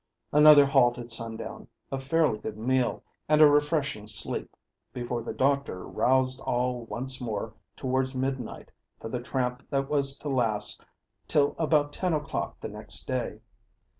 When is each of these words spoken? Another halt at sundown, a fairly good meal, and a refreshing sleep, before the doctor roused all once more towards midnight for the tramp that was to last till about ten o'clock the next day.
Another 0.31 0.65
halt 0.65 0.97
at 0.97 1.11
sundown, 1.11 1.67
a 1.91 1.99
fairly 1.99 2.39
good 2.39 2.57
meal, 2.57 3.03
and 3.29 3.39
a 3.39 3.45
refreshing 3.47 4.07
sleep, 4.07 4.57
before 4.93 5.21
the 5.21 5.31
doctor 5.31 5.85
roused 5.87 6.39
all 6.39 6.85
once 6.85 7.21
more 7.21 7.53
towards 7.75 8.15
midnight 8.15 8.71
for 8.99 9.09
the 9.09 9.21
tramp 9.21 9.61
that 9.69 9.89
was 9.89 10.17
to 10.17 10.27
last 10.27 10.81
till 11.27 11.55
about 11.59 11.93
ten 11.93 12.15
o'clock 12.15 12.59
the 12.61 12.67
next 12.67 13.05
day. 13.07 13.41